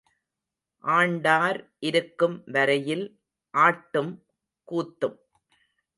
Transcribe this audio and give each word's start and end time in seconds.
ஆண்டார் 0.83 1.59
இருக்கும் 1.79 2.43
வரையில் 2.45 3.05
ஆட்டும் 3.53 4.11
கூத்தும். 4.67 5.17